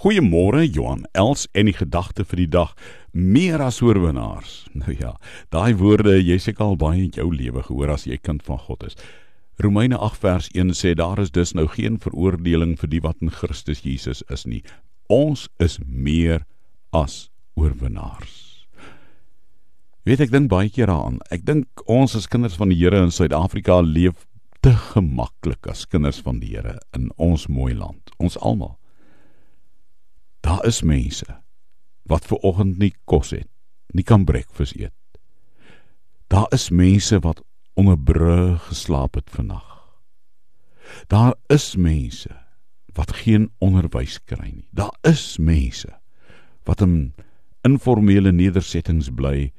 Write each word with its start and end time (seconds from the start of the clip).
Goeiemôre 0.00 0.62
Johan 0.64 1.02
Els 1.12 1.42
en 1.52 1.68
die 1.68 1.74
gedagte 1.76 2.24
vir 2.24 2.40
die 2.40 2.52
dag 2.54 2.70
meer 3.12 3.60
as 3.60 3.82
oorwinnaars. 3.84 4.62
Nou 4.80 4.94
ja, 4.96 5.10
daai 5.52 5.74
woorde 5.76 6.14
jy 6.16 6.38
seker 6.40 6.70
al 6.70 6.78
baie 6.80 7.02
in 7.02 7.10
jou 7.12 7.26
lewe 7.28 7.60
gehoor 7.66 7.92
as 7.92 8.06
jy 8.08 8.16
kind 8.16 8.40
van 8.46 8.62
God 8.64 8.86
is. 8.88 8.96
Romeine 9.60 9.98
8 10.00 10.22
vers 10.22 10.48
1 10.56 10.72
sê 10.78 10.94
daar 10.96 11.20
is 11.20 11.34
dus 11.36 11.52
nou 11.52 11.66
geen 11.68 12.00
veroordeling 12.00 12.78
vir 12.80 12.92
die 12.94 13.02
wat 13.04 13.20
in 13.20 13.28
Christus 13.28 13.84
Jesus 13.84 14.24
is 14.32 14.46
nie. 14.48 14.62
Ons 15.12 15.50
is 15.60 15.76
meer 15.84 16.46
as 16.96 17.28
oorwinnaars. 17.60 18.64
Weet 20.08 20.24
ek 20.24 20.32
dink 20.32 20.48
baie 20.48 20.72
keer 20.72 20.88
daaraan. 20.88 21.20
Ek 21.28 21.44
dink 21.44 21.84
ons 21.84 22.16
as 22.16 22.30
kinders 22.30 22.56
van 22.56 22.72
die 22.72 22.80
Here 22.80 23.04
in 23.04 23.12
Suid-Afrika 23.12 23.82
leef 23.84 24.24
te 24.64 24.72
gemaklik 24.94 25.68
as 25.68 25.84
kinders 25.84 26.24
van 26.24 26.40
die 26.40 26.54
Here 26.56 26.78
in 26.96 27.12
ons 27.20 27.50
mooi 27.52 27.74
land. 27.76 28.16
Ons 28.16 28.40
almal. 28.40 28.79
Daar 30.40 30.64
is 30.66 30.82
mense 30.82 31.26
wat 32.02 32.26
ver 32.26 32.36
oggend 32.36 32.78
nie 32.78 32.94
kos 33.04 33.30
het, 33.30 33.48
nie 33.94 34.04
kan 34.04 34.24
breakfast 34.24 34.76
eet. 34.76 34.94
Daar 36.30 36.46
is 36.54 36.70
mense 36.70 37.18
wat 37.20 37.42
onder 37.74 37.98
brûe 37.98 38.58
geslaap 38.68 39.14
het 39.14 39.30
vannag. 39.30 39.66
Daar 41.06 41.34
is 41.46 41.76
mense 41.76 42.34
wat 42.94 43.12
geen 43.22 43.50
onderwys 43.58 44.18
kry 44.24 44.50
nie. 44.50 44.68
Daar 44.70 44.96
is 45.06 45.38
mense 45.38 45.92
wat 46.64 46.80
in 46.80 47.12
informele 47.66 48.32
nedersettings 48.32 49.10
bly 49.14 49.50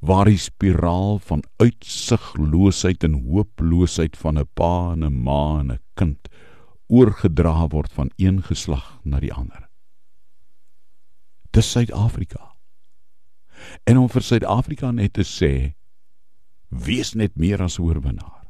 waar 0.00 0.24
die 0.24 0.40
spiraal 0.40 1.18
van 1.28 1.42
uitsigloosheid 1.60 3.04
en 3.04 3.18
hooploosheid 3.28 4.16
van 4.16 4.38
'n 4.38 4.48
pa 4.54 4.92
en 4.92 5.04
'n 5.04 5.22
ma 5.22 5.60
en 5.60 5.72
'n 5.72 5.80
kind 5.94 6.28
oorgedra 6.90 7.68
word 7.70 7.92
van 7.94 8.10
een 8.18 8.42
geslag 8.42 8.98
na 9.04 9.20
die 9.22 9.32
ander. 9.32 9.68
Dis 11.54 11.70
Suid-Afrika. 11.70 12.52
En 13.84 13.98
om 13.98 14.08
vir 14.10 14.24
Suid-Afrika 14.26 14.90
net 14.90 15.14
te 15.18 15.26
sê 15.26 15.74
wees 16.70 17.14
net 17.14 17.34
meer 17.34 17.62
as 17.62 17.78
oorwinnaar. 17.78 18.46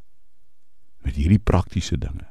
Met 1.04 1.16
hierdie 1.16 1.40
praktiese 1.40 1.96
dinge. 1.96 2.28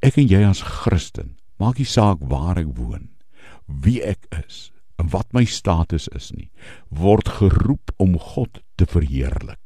Ek 0.00 0.16
en 0.16 0.28
jy 0.28 0.40
as 0.46 0.62
Christen, 0.64 1.36
maak 1.60 1.80
nie 1.80 1.88
saak 1.88 2.22
waar 2.32 2.56
ek 2.60 2.72
woon, 2.78 3.10
wie 3.66 4.00
ek 4.04 4.28
is 4.44 4.70
en 4.96 5.10
wat 5.12 5.28
my 5.36 5.44
status 5.44 6.06
is 6.16 6.30
nie, 6.32 6.48
word 6.88 7.28
geroep 7.36 7.92
om 8.00 8.16
God 8.32 8.62
te 8.80 8.88
verheerlik. 8.88 9.60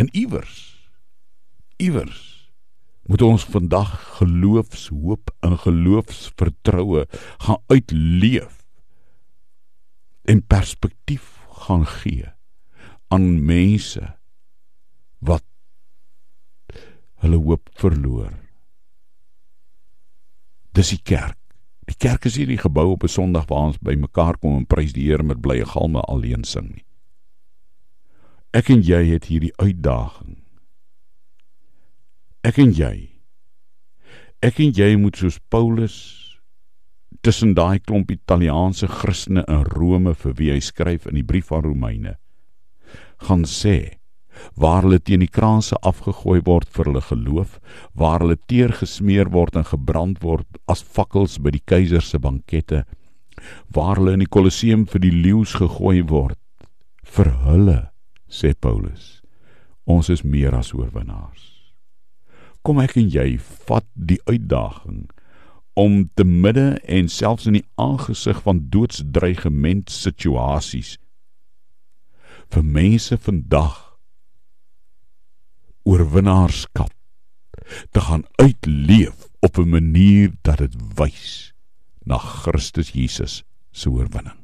En 0.00 0.08
iewers 0.16 0.72
iewers 1.82 2.31
moet 3.10 3.22
ons 3.22 3.44
vandag 3.44 3.90
geloofshoop 4.18 5.32
en 5.40 5.58
geloofsvertroue 5.58 7.06
gaan 7.46 7.62
uitleef 7.66 8.60
en 10.22 10.44
perspektief 10.46 11.42
gaan 11.66 11.86
gee 11.86 12.30
aan 13.08 13.44
mense 13.44 14.14
wat 15.18 15.44
hulle 17.22 17.38
hoop 17.38 17.68
verloor. 17.78 18.32
Dis 20.72 20.94
die 20.94 21.02
kerk. 21.02 21.38
Die 21.86 21.98
kerk 21.98 22.24
is 22.30 22.38
nie 22.38 22.46
die 22.54 22.62
gebou 22.62 22.92
op 22.94 23.04
'n 23.04 23.08
Sondag 23.08 23.46
waar 23.50 23.68
ons 23.70 23.78
by 23.78 23.94
mekaar 23.94 24.38
kom 24.38 24.56
en 24.56 24.66
prys 24.66 24.92
die 24.92 25.10
Here 25.10 25.22
met 25.22 25.40
blye 25.40 25.66
galme 25.66 26.00
alleen 26.00 26.44
sing 26.44 26.70
nie. 26.74 26.84
Ek 28.52 28.70
en 28.70 28.82
jy 28.82 29.04
het 29.12 29.24
hierdie 29.24 29.52
uitdaging 29.56 30.31
Ek 32.42 32.56
en 32.58 32.72
jy. 32.74 32.96
Ek 34.42 34.56
en 34.58 34.72
jy 34.74 34.96
moet 34.98 35.14
soos 35.14 35.36
Paulus 35.46 35.94
tussen 37.22 37.52
daai 37.54 37.78
klomp 37.78 38.10
Italiaanse 38.10 38.88
Christene 38.90 39.44
in 39.46 39.62
Rome 39.68 40.10
vir 40.18 40.34
wie 40.40 40.48
hy 40.50 40.56
skryf 40.58 41.06
in 41.06 41.20
die 41.20 41.26
brief 41.28 41.52
aan 41.54 41.62
Romeine 41.68 42.16
gaan 43.28 43.44
sê 43.46 43.76
waar 44.58 44.82
hulle 44.82 44.98
teen 44.98 45.22
die 45.22 45.30
kraanse 45.30 45.78
afgegooi 45.86 46.40
word 46.48 46.66
vir 46.74 46.90
hulle 46.90 47.04
geloof, 47.12 47.54
waar 47.94 48.24
hulle 48.24 48.38
teer 48.50 48.74
gesmeer 48.80 49.30
word 49.30 49.60
en 49.60 49.68
gebrand 49.68 50.18
word 50.24 50.58
as 50.66 50.82
fakkels 50.82 51.38
by 51.38 51.54
die 51.54 51.62
keiser 51.62 52.02
se 52.02 52.18
bankette, 52.18 52.82
waar 53.70 54.00
hulle 54.00 54.16
in 54.16 54.26
die 54.26 54.32
Kolosseum 54.38 54.88
vir 54.90 55.04
die 55.06 55.14
leeu's 55.14 55.54
gegooi 55.60 56.00
word 56.10 56.40
vir 57.14 57.32
hulle, 57.46 57.80
sê 58.26 58.50
Paulus. 58.56 59.20
Ons 59.86 60.10
is 60.10 60.26
meer 60.26 60.58
as 60.58 60.74
oorwinnaars 60.74 61.51
kom 62.62 62.80
ek 62.82 62.96
en 63.00 63.10
jy 63.10 63.28
vat 63.66 63.86
die 63.94 64.20
uitdaging 64.30 65.06
om 65.78 66.02
te 66.14 66.24
midde 66.24 66.66
en 66.84 67.08
selfs 67.08 67.48
in 67.48 67.56
die 67.58 67.66
aangesig 67.80 68.42
van 68.44 68.60
doodsdreigement 68.74 69.90
situasies 69.92 70.96
vir 72.52 72.66
mense 72.76 73.16
vandag 73.26 73.78
oorwinnaarskap 75.88 76.92
te 77.90 78.04
gaan 78.08 78.26
uitleef 78.42 79.26
op 79.40 79.58
'n 79.58 79.68
manier 79.68 80.30
dat 80.42 80.58
dit 80.58 80.76
wys 80.98 81.54
na 82.04 82.18
Christus 82.18 82.92
Jesus 82.92 83.42
se 83.72 83.90
oorwinning 83.90 84.41